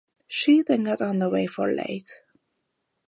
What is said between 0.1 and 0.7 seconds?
She